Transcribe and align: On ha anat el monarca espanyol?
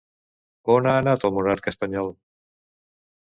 On 0.75 0.89
ha 0.91 0.95
anat 1.01 1.27
el 1.29 1.35
monarca 1.35 1.73
espanyol? 1.73 2.09